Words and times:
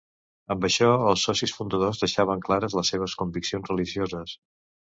Amb 0.53 0.63
això 0.69 0.87
els 1.09 1.25
socis 1.27 1.53
fundadors 1.57 2.01
deixaven 2.05 2.43
clares 2.49 2.79
les 2.81 2.93
seves 2.95 3.17
conviccions 3.23 3.73
religioses. 3.75 4.39